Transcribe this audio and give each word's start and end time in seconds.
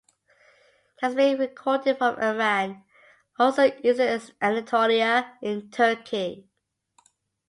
It 0.97 1.01
has 1.05 1.13
been 1.13 1.37
recorded 1.37 1.99
from 1.99 2.15
Iran, 2.17 2.69
and 2.71 2.83
also 3.37 3.65
eastern 3.83 4.19
Anatolia 4.41 5.37
in 5.43 5.69
Turkey. 5.69 6.49